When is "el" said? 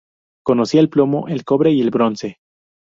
0.81-0.89, 1.27-1.43, 1.79-1.91